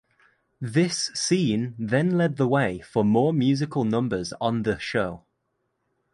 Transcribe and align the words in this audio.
This 0.59 1.11
scene 1.13 1.75
then 1.77 2.17
led 2.17 2.37
the 2.37 2.47
way 2.47 2.79
for 2.79 3.05
more 3.05 3.31
musical 3.31 3.83
numbers 3.83 4.33
on 4.41 4.63
the 4.63 4.79
show. 4.79 5.25